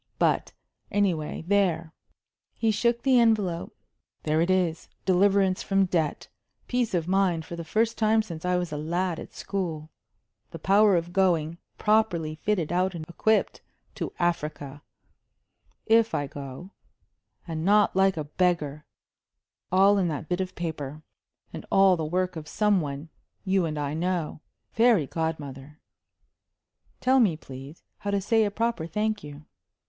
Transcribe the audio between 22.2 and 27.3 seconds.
of some one you and I know. Fairy godmother! tell